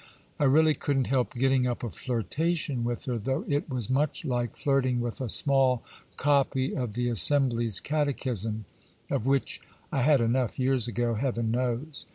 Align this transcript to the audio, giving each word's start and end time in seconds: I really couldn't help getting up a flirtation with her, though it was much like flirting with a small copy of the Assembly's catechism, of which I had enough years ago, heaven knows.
I 0.39 0.45
really 0.45 0.73
couldn't 0.73 1.09
help 1.13 1.35
getting 1.35 1.67
up 1.67 1.83
a 1.83 1.91
flirtation 1.91 2.83
with 2.83 3.05
her, 3.05 3.19
though 3.19 3.45
it 3.47 3.69
was 3.69 3.87
much 3.87 4.25
like 4.25 4.55
flirting 4.57 4.99
with 4.99 5.21
a 5.21 5.29
small 5.29 5.83
copy 6.17 6.75
of 6.75 6.93
the 6.95 7.07
Assembly's 7.07 7.79
catechism, 7.79 8.65
of 9.11 9.27
which 9.27 9.61
I 9.91 10.01
had 10.01 10.19
enough 10.19 10.57
years 10.57 10.87
ago, 10.87 11.13
heaven 11.13 11.51
knows. 11.51 12.07